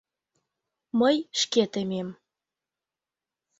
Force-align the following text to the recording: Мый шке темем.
Мый 0.99 1.15
шке 1.39 1.63
темем. 1.73 2.09